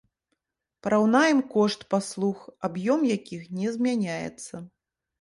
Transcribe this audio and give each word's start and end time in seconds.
Параўнаем 0.87 1.43
кошт 1.53 1.85
паслуг, 1.95 2.39
аб'ём 2.71 2.99
якіх 3.15 3.49
не 3.63 3.79
змяняецца. 3.79 4.53